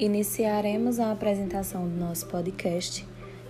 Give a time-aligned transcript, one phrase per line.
[0.00, 3.04] Iniciaremos a apresentação do nosso podcast,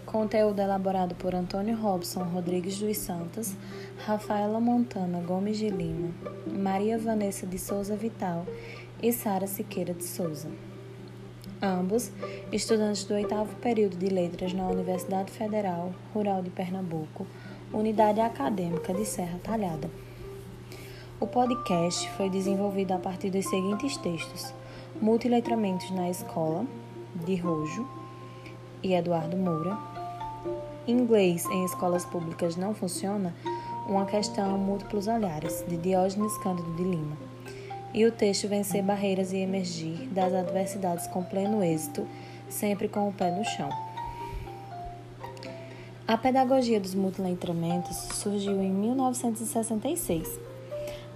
[0.07, 3.55] conteúdo elaborado por Antônio Robson Rodrigues dos Santos,
[3.99, 6.09] Rafaela Montana Gomes de Lima,
[6.47, 8.47] Maria Vanessa de Souza Vital
[9.03, 10.49] e Sara Siqueira de Souza.
[11.61, 12.11] Ambos
[12.51, 17.27] estudantes do oitavo período de Letras na Universidade Federal Rural de Pernambuco,
[17.71, 19.91] Unidade Acadêmica de Serra Talhada.
[21.21, 24.55] O podcast foi desenvolvido a partir dos seguintes textos:
[25.01, 26.67] Multiletramentos na Escola,
[27.25, 27.89] de Rojo
[28.83, 29.79] e Eduardo Moura.
[30.87, 33.33] Inglês em escolas públicas não funciona?
[33.87, 37.17] Uma questão múltiplos olhares, de Diógenes Cândido de Lima.
[37.95, 42.07] E o texto Vencer Barreiras e Emergir das Adversidades com Pleno Êxito,
[42.49, 43.71] sempre com o pé no chão.
[46.07, 50.49] A pedagogia dos multiletramentos surgiu em 1966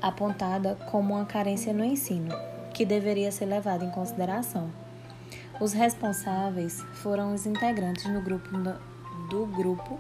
[0.03, 2.35] apontada como uma carência no ensino,
[2.73, 4.71] que deveria ser levada em consideração.
[5.61, 8.49] Os responsáveis foram os integrantes do grupo,
[9.31, 9.99] do grupo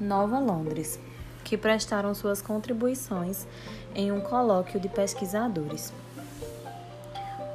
[0.00, 0.98] Nova Londres,
[1.44, 3.46] que prestaram suas contribuições
[3.94, 5.92] em um colóquio de pesquisadores.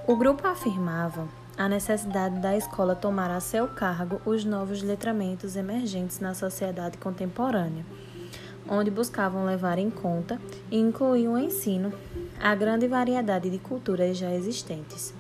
[0.07, 6.19] O grupo afirmava a necessidade da escola tomar a seu cargo os novos letramentos emergentes
[6.19, 7.85] na sociedade contemporânea
[8.67, 10.39] onde buscavam levar em conta
[10.71, 11.93] e incluir o ensino
[12.43, 15.13] a grande variedade de culturas já existentes.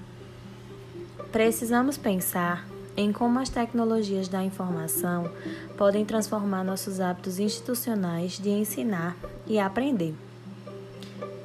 [1.31, 5.31] Precisamos pensar em como as tecnologias da informação
[5.77, 9.15] podem transformar nossos hábitos institucionais de ensinar
[9.47, 10.13] e aprender.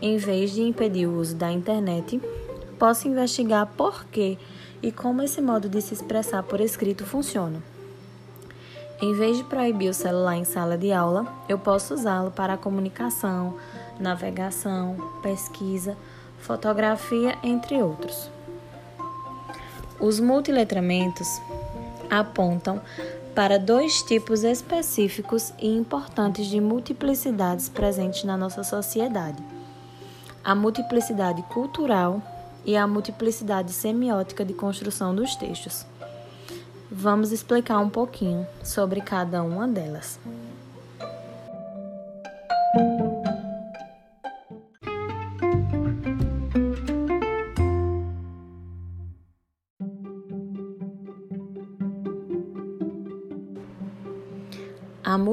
[0.02, 2.20] Em vez de impedir o uso da internet,
[2.76, 4.36] posso investigar por que
[4.82, 7.62] e como esse modo de se expressar por escrito funciona.
[9.00, 13.54] Em vez de proibir o celular em sala de aula, eu posso usá-lo para comunicação,
[13.98, 15.96] navegação, pesquisa,
[16.38, 18.30] fotografia, entre outros.
[20.00, 21.28] Os multiletramentos
[22.08, 22.80] apontam
[23.34, 29.42] para dois tipos específicos e importantes de multiplicidades presentes na nossa sociedade:
[30.42, 32.22] a multiplicidade cultural
[32.64, 35.86] e a multiplicidade semiótica de construção dos textos.
[36.90, 40.18] Vamos explicar um pouquinho sobre cada uma delas.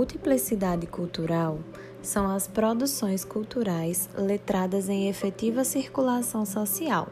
[0.06, 1.58] Multiplicidade cultural
[2.00, 7.08] são as produções culturais letradas em efetiva circulação social,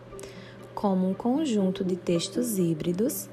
[0.75, 3.27] como um conjunto de textos híbridos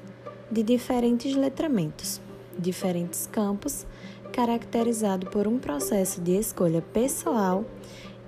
[0.49, 2.19] de diferentes letramentos,
[2.57, 3.85] diferentes campos,
[4.33, 7.63] caracterizado por um processo de escolha pessoal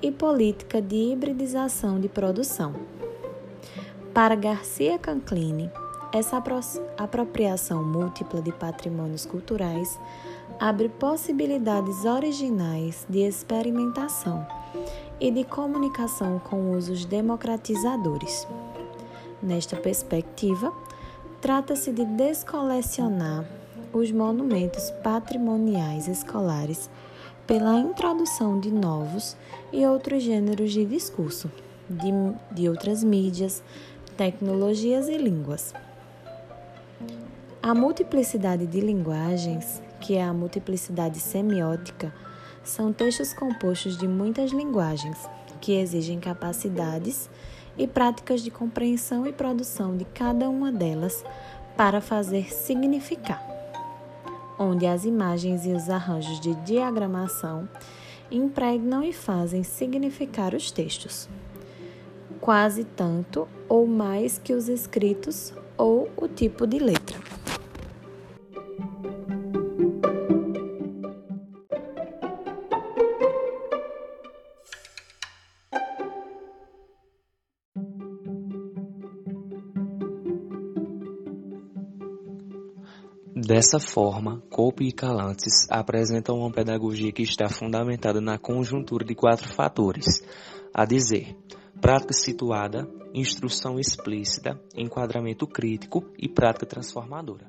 [0.04, 2.76] e política de hibridização de produção.
[4.14, 5.72] Para Garcia Canclini,
[6.14, 6.38] essa
[6.96, 10.00] apropriação múltipla de patrimônios culturais
[10.60, 14.46] abre possibilidades originais de experimentação
[15.20, 18.48] e de comunicação com usos democratizadores.
[19.42, 20.72] Nesta perspectiva,
[21.44, 23.44] Trata-se de descolecionar
[23.92, 26.90] os monumentos patrimoniais escolares
[27.46, 29.36] pela introdução de novos
[29.70, 31.52] e outros gêneros de discurso,
[31.90, 32.14] de,
[32.50, 33.62] de outras mídias,
[34.16, 35.74] tecnologias e línguas.
[37.62, 42.14] A multiplicidade de linguagens, que é a multiplicidade semiótica,
[42.62, 45.18] são textos compostos de muitas linguagens
[45.62, 47.30] que exigem capacidades
[47.78, 51.24] e práticas de compreensão e produção de cada uma delas
[51.78, 53.42] para fazer significar,
[54.60, 57.68] onde as imagens e os arranjos de diagramação
[58.30, 61.30] impregnam e fazem significar os textos,
[62.42, 67.23] quase tanto ou mais que os escritos ou o tipo de letra.
[83.64, 89.48] Dessa forma, Cope e Calantes apresentam uma pedagogia que está fundamentada na conjuntura de quatro
[89.48, 90.22] fatores,
[90.74, 91.34] a dizer,
[91.80, 97.48] prática situada, instrução explícita, enquadramento crítico e prática transformadora.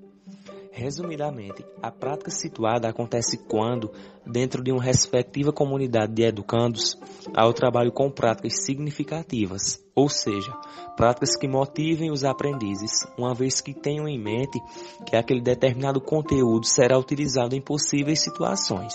[0.76, 3.92] Resumidamente, a prática situada acontece quando,
[4.26, 6.98] dentro de uma respectiva comunidade de educandos,
[7.32, 10.52] há o trabalho com práticas significativas, ou seja,
[10.96, 14.60] práticas que motivem os aprendizes, uma vez que tenham em mente
[15.06, 18.94] que aquele determinado conteúdo será utilizado em possíveis situações.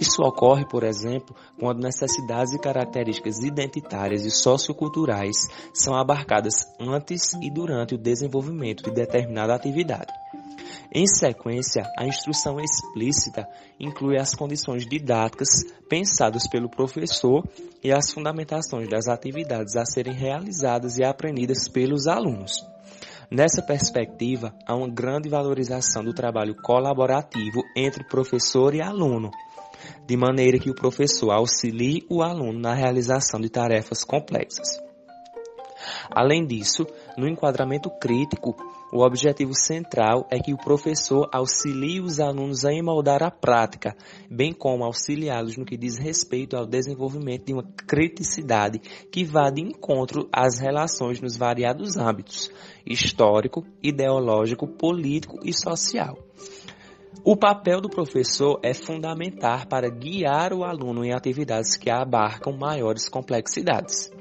[0.00, 5.36] Isso ocorre, por exemplo, quando necessidades e características identitárias e socioculturais
[5.74, 10.12] são abarcadas antes e durante o desenvolvimento de determinada atividade.
[10.92, 13.46] Em sequência, a instrução explícita
[13.78, 15.48] inclui as condições didáticas
[15.88, 17.42] pensadas pelo professor
[17.82, 22.64] e as fundamentações das atividades a serem realizadas e aprendidas pelos alunos.
[23.30, 29.30] Nessa perspectiva, há uma grande valorização do trabalho colaborativo entre professor e aluno,
[30.06, 34.86] de maneira que o professor auxilie o aluno na realização de tarefas complexas.
[36.10, 36.86] Além disso,
[37.16, 38.56] no enquadramento crítico,
[38.92, 43.96] o objetivo central é que o professor auxilie os alunos a emoldar a prática,
[44.30, 48.78] bem como auxiliá-los no que diz respeito ao desenvolvimento de uma criticidade
[49.10, 52.50] que vá de encontro às relações nos variados âmbitos
[52.86, 56.16] histórico, ideológico, político e social.
[57.24, 63.08] O papel do professor é fundamental para guiar o aluno em atividades que abarcam maiores
[63.08, 64.12] complexidades.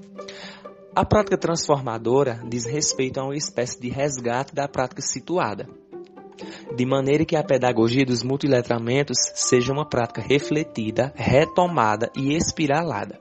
[0.96, 5.68] A prática transformadora diz respeito a uma espécie de resgate da prática situada,
[6.74, 13.20] de maneira que a pedagogia dos multiletramentos seja uma prática refletida, retomada e espiralada.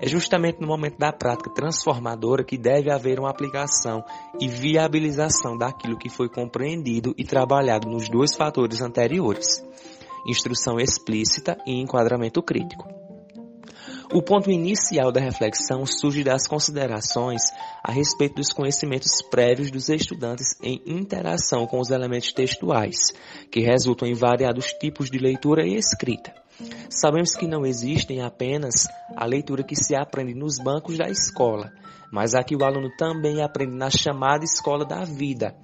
[0.00, 4.02] É justamente no momento da prática transformadora que deve haver uma aplicação
[4.40, 9.62] e viabilização daquilo que foi compreendido e trabalhado nos dois fatores anteriores:
[10.26, 12.97] instrução explícita e enquadramento crítico.
[14.10, 17.42] O ponto inicial da reflexão surge das considerações
[17.84, 23.12] a respeito dos conhecimentos prévios dos estudantes em interação com os elementos textuais,
[23.50, 26.32] que resultam em variados tipos de leitura e escrita.
[26.88, 31.70] Sabemos que não existem apenas a leitura que se aprende nos bancos da escola,
[32.10, 35.54] mas a que o aluno também aprende na chamada escola da vida,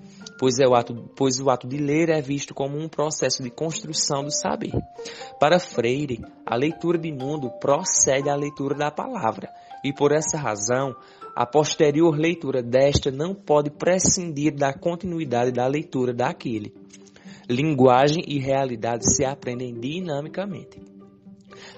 [0.44, 3.48] pois, é o ato, pois o ato de ler é visto como um processo de
[3.48, 4.72] construção do saber.
[5.40, 9.48] Para Freire, a leitura de mundo procede à leitura da palavra,
[9.82, 10.94] e por essa razão,
[11.34, 16.74] a posterior leitura desta não pode prescindir da continuidade da leitura daquele.
[17.48, 20.78] Linguagem e realidade se aprendem dinamicamente.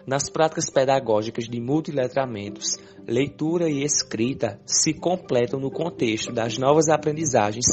[0.04, 7.66] Nas práticas pedagógicas de multiletramentos, leitura e escrita se completam no contexto das novas aprendizagens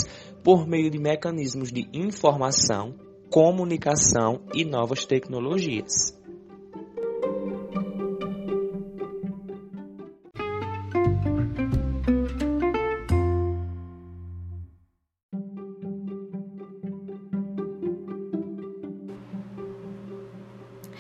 [0.44, 2.94] por meio de mecanismos de informação,
[3.30, 6.14] comunicação e novas tecnologias.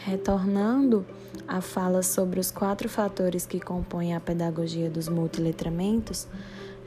[0.05, 1.05] Retornando
[1.45, 6.27] à fala sobre os quatro fatores que compõem a pedagogia dos multiletramentos,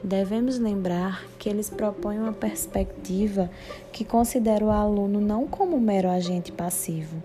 [0.03, 3.49] devemos lembrar que eles propõem uma perspectiva
[3.91, 7.21] que considera o aluno não como mero agente passivo,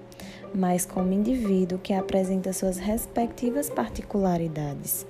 [0.55, 5.07] mas como indivíduo que apresenta suas respectivas particularidades,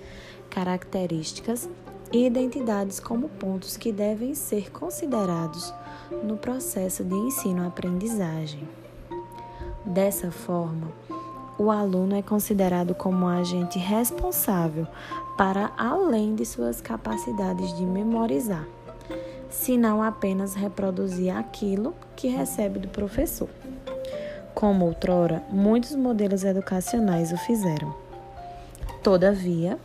[0.51, 1.69] características
[2.13, 5.73] e identidades como pontos que devem ser considerados
[6.23, 8.69] no processo de ensino-aprendizagem.
[9.85, 10.93] Dessa forma,
[11.63, 14.85] o aluno é considerado como um agente responsável
[15.39, 18.67] para além de suas capacidades de memorizar,
[19.49, 23.49] se não apenas reproduzir aquilo que recebe do professor.
[24.53, 27.95] Como outrora, muitos modelos educacionais o fizeram.
[29.01, 29.79] Todavia,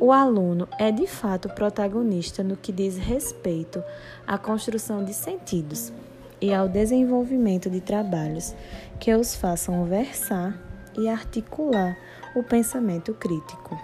[0.00, 3.82] o aluno é de fato protagonista no que diz respeito
[4.26, 5.92] à construção de sentidos
[6.40, 8.52] e ao desenvolvimento de trabalhos
[8.98, 10.67] que os façam versar
[10.98, 11.96] e articular
[12.34, 13.78] o pensamento crítico.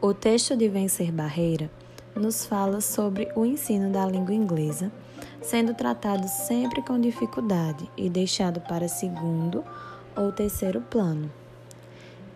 [0.00, 1.70] O texto de Vencer Barreira
[2.14, 4.92] nos fala sobre o ensino da língua inglesa,
[5.40, 9.64] sendo tratado sempre com dificuldade e deixado para segundo
[10.14, 11.30] ou terceiro plano.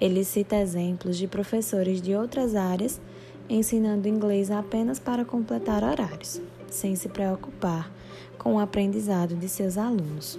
[0.01, 3.01] Ele cita exemplos de professores de outras áreas
[3.49, 7.91] ensinando inglês apenas para completar horários, sem se preocupar
[8.39, 10.39] com o aprendizado de seus alunos.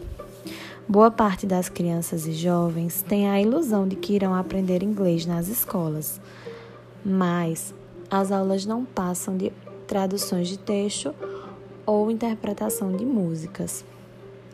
[0.87, 5.47] Boa parte das crianças e jovens tem a ilusão de que irão aprender inglês nas
[5.47, 6.19] escolas
[7.03, 7.73] mas
[8.09, 9.51] as aulas não passam de
[9.87, 11.13] traduções de texto
[11.85, 13.83] ou interpretação de músicas.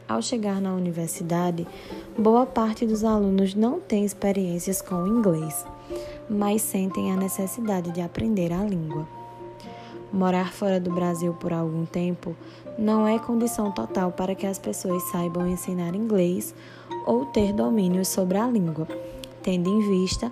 [0.07, 1.67] Ao chegar na universidade,
[2.17, 5.65] boa parte dos alunos não tem experiências com o inglês,
[6.29, 9.16] mas sentem a necessidade de aprender a língua.
[10.11, 12.35] Morar fora do Brasil por algum tempo
[12.77, 16.55] não é condição total para que as pessoas saibam ensinar inglês
[17.05, 18.87] ou ter domínio sobre a língua,
[19.43, 20.31] tendo em vista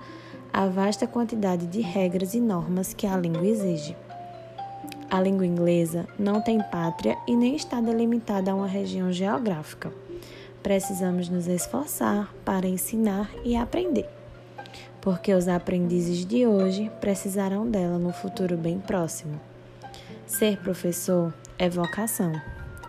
[0.54, 3.96] a vasta quantidade de regras e normas que a língua exige.
[5.10, 9.92] A língua inglesa não tem pátria e nem está delimitada a uma região geográfica.
[10.64, 14.10] precisamos nos esforçar para ensinar e aprender,
[15.00, 19.40] porque os aprendizes de hoje precisarão dela no futuro bem próximo.
[20.28, 22.34] Ser professor é vocação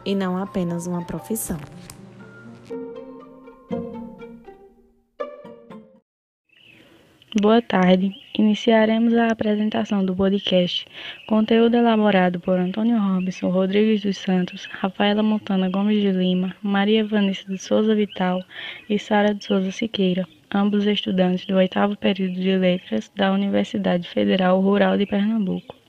[0.06, 1.58] e não apenas uma profissão.
[7.38, 8.10] Boa tarde.
[8.38, 10.86] Iniciaremos a apresentação do podcast.
[11.28, 17.46] Conteúdo elaborado por Antônio Robson Rodrigues dos Santos, Rafaela Montana Gomes de Lima, Maria Vanessa
[17.46, 18.42] de Souza Vital
[18.88, 24.58] e Sara de Souza Siqueira, ambos estudantes do oitavo período de Letras da Universidade Federal
[24.58, 25.85] Rural de Pernambuco.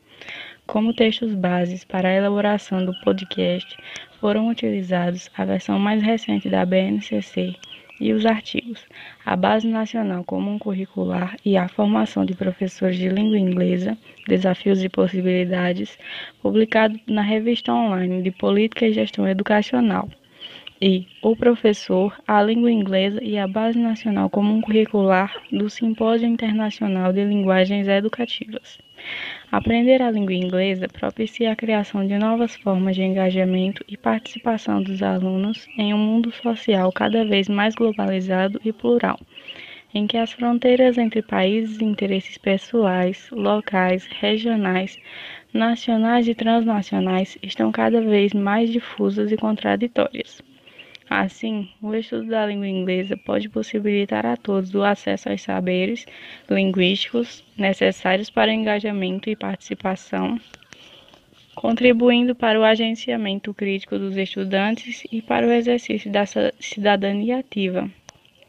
[0.67, 3.77] Como textos bases para a elaboração do podcast,
[4.19, 7.55] foram utilizados a versão mais recente da BNCC
[8.01, 8.85] e os artigos
[9.25, 13.97] A Base Nacional Comum Curricular e a Formação de Professores de Língua Inglesa,
[14.27, 15.97] Desafios e Possibilidades,
[16.41, 20.09] publicado na revista online de Política e Gestão Educacional.
[20.79, 27.11] E O Professor, a Língua Inglesa e a Base Nacional Comum Curricular do Simpósio Internacional
[27.11, 28.77] de Linguagens Educativas.
[29.51, 35.01] Aprender a língua inglesa propicia a criação de novas formas de engajamento e participação dos
[35.01, 39.19] alunos em um mundo social cada vez mais globalizado e plural,
[39.95, 44.95] em que as fronteiras entre países e interesses pessoais, locais, regionais,
[45.51, 50.45] nacionais e transnacionais estão cada vez mais difusas e contraditórias.
[51.09, 56.05] Assim, o estudo da língua inglesa pode possibilitar a todos o acesso aos saberes
[56.49, 60.37] linguísticos necessários para o engajamento e participação,
[61.55, 66.25] contribuindo para o agenciamento crítico dos estudantes e para o exercício da
[66.59, 67.89] cidadania ativa,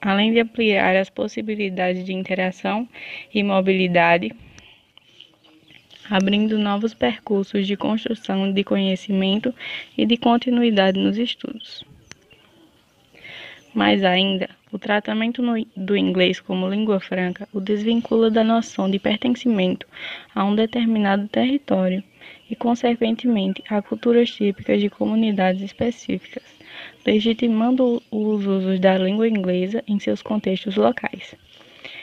[0.00, 2.88] além de ampliar as possibilidades de interação
[3.32, 4.34] e mobilidade
[6.10, 9.54] abrindo novos percursos de construção de conhecimento
[9.96, 11.84] e de continuidade nos estudos.
[13.75, 18.98] Mais ainda, o tratamento no, do inglês como língua franca o desvincula da noção de
[18.98, 19.87] pertencimento
[20.34, 22.02] a um determinado território
[22.50, 26.42] e, consequentemente, a culturas típicas de comunidades específicas,
[27.06, 31.34] legitimando os usos da língua inglesa em seus contextos locais.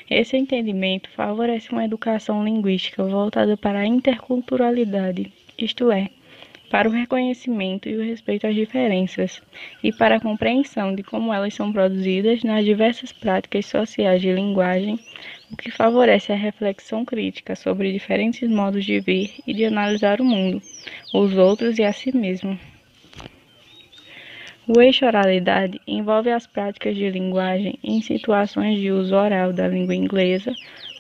[0.09, 6.09] Esse entendimento favorece uma educação linguística voltada para a interculturalidade, isto é,
[6.69, 9.41] para o reconhecimento e o respeito às diferenças
[9.83, 14.99] e para a compreensão de como elas são produzidas nas diversas práticas sociais de linguagem,
[15.51, 20.25] o que favorece a reflexão crítica sobre diferentes modos de ver e de analisar o
[20.25, 20.61] mundo,
[21.13, 22.57] os outros e a si mesmo.
[24.67, 29.93] O eixo oralidade envolve as práticas de linguagem em situações de uso oral da língua
[29.93, 30.51] inglesa,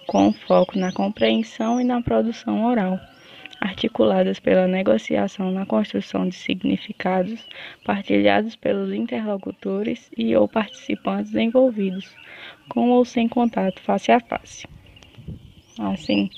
[0.05, 2.99] com foco na compreensão e na produção oral
[3.65, 7.45] articuladas pela negociação na construção de significados
[7.83, 12.15] partilhados pelos interlocutores e ou participantes envolvidos,
[12.69, 14.67] com ou sem contato face a face.
[15.79, 16.29] Assim,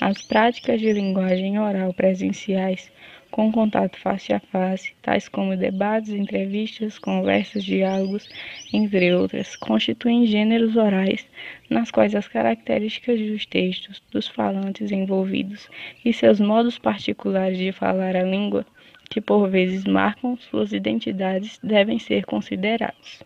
[0.00, 2.92] as práticas de linguagem oral presenciais
[3.34, 8.28] com contato face a face, tais como debates, entrevistas, conversas, diálogos,
[8.72, 11.26] entre outras, constituem gêneros orais
[11.68, 15.68] nas quais as características dos textos, dos falantes envolvidos
[16.04, 18.64] e seus modos particulares de falar a língua,
[19.10, 23.20] que por vezes marcam suas identidades, devem ser considerados.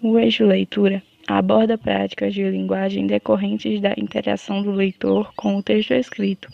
[0.00, 5.94] O eixo leitura aborda práticas de linguagem decorrentes da interação do leitor com o texto
[5.94, 6.48] escrito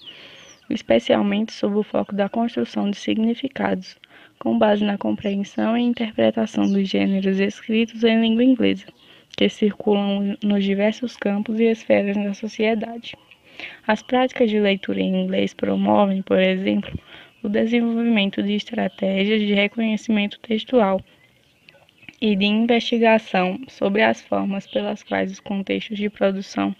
[0.70, 3.98] especialmente sob o foco da construção de significados,
[4.38, 8.86] com base na compreensão e interpretação dos gêneros escritos em língua inglesa,
[9.36, 13.14] que circulam nos diversos campos e esferas da sociedade.
[13.86, 16.98] As práticas de leitura em inglês promovem, por exemplo,
[17.42, 21.00] o desenvolvimento de estratégias de reconhecimento textual
[22.20, 26.74] e de investigação sobre as formas pelas quais os contextos de produção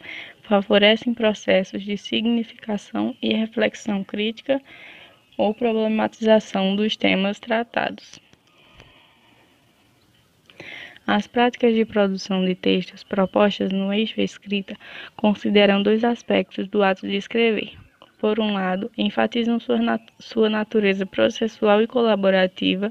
[0.45, 4.61] favorecem processos de significação e reflexão crítica
[5.37, 8.21] ou problematização dos temas tratados.
[11.07, 14.75] As práticas de produção de textos propostas no eixo escrita
[15.17, 17.73] consideram dois aspectos do ato de escrever.
[18.19, 22.91] Por um lado, enfatizam sua, nat sua natureza processual e colaborativa.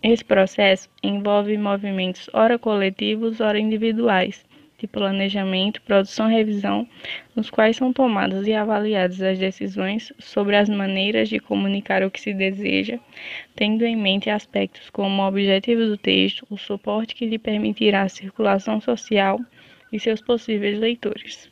[0.00, 4.44] Esse processo envolve movimentos ora coletivos, ora individuais,
[4.82, 6.86] de planejamento, produção e revisão,
[7.36, 12.20] nos quais são tomadas e avaliadas as decisões sobre as maneiras de comunicar o que
[12.20, 12.98] se deseja,
[13.54, 18.08] tendo em mente aspectos como o objetivo do texto, o suporte que lhe permitirá a
[18.08, 19.38] circulação social
[19.92, 21.48] e seus possíveis leitores.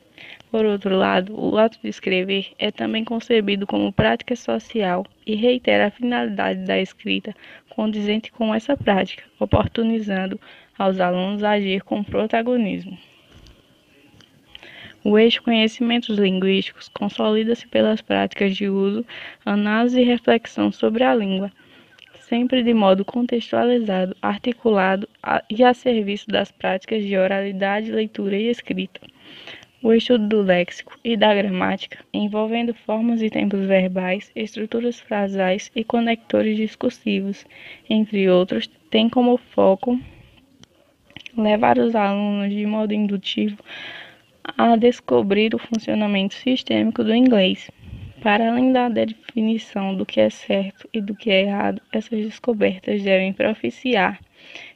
[0.51, 5.87] Por outro lado, o ato de escrever é também concebido como prática social e reitera
[5.87, 7.33] a finalidade da escrita
[7.69, 10.39] condizente com essa prática, oportunizando
[10.77, 12.99] aos alunos agir com protagonismo.
[15.03, 19.05] O eixo conhecimentos linguísticos consolida-se pelas práticas de uso,
[19.47, 21.51] análise e reflexão sobre a língua,
[22.21, 25.09] sempre de modo contextualizado, articulado
[25.49, 29.01] e a serviço das práticas de oralidade, leitura e escrita.
[29.83, 35.83] O estudo do léxico e da gramática, envolvendo formas e tempos verbais, estruturas frasais e
[35.83, 37.47] conectores discursivos,
[37.89, 39.99] entre outros, tem como foco
[41.35, 43.57] levar os alunos de modo indutivo
[44.45, 47.71] a descobrir o funcionamento sistêmico do inglês.
[48.23, 53.03] Para além da definição do que é certo e do que é errado, essas descobertas
[53.03, 54.21] devem propiciar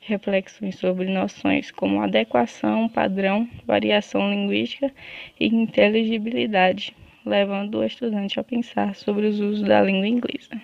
[0.00, 4.92] reflexões sobre noções como adequação, padrão, variação linguística
[5.38, 6.94] e inteligibilidade,
[7.24, 10.60] levando o estudante a pensar sobre os usos da língua inglesa.